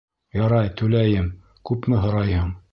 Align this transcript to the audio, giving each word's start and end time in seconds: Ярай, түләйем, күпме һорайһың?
Ярай, 0.37 0.71
түләйем, 0.79 1.29
күпме 1.71 2.05
һорайһың? 2.07 2.53